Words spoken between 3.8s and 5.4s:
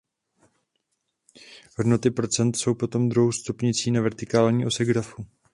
na vertikální ose grafu.